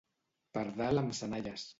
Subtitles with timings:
[0.57, 1.67] Pardal amb senalles.